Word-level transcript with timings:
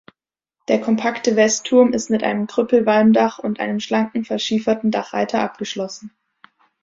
Der 0.67 0.81
kompakte 0.81 1.35
Westturm 1.35 1.93
ist 1.93 2.09
mit 2.09 2.23
einem 2.23 2.47
Krüppelwalmdach 2.47 3.37
und 3.37 3.59
einem 3.59 3.79
schlanken 3.79 4.25
verschieferten 4.25 4.89
Dachreiter 4.89 5.43
abgeschlossen. 5.43 6.11